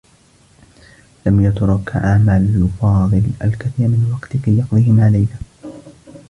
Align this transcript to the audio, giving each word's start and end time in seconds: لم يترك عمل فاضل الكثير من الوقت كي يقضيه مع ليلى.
لم 1.25 1.41
يترك 1.45 1.91
عمل 1.95 2.69
فاضل 2.81 3.23
الكثير 3.43 3.87
من 3.87 4.05
الوقت 4.07 4.37
كي 4.37 4.57
يقضيه 4.57 4.91
مع 4.91 5.07
ليلى. 5.07 5.37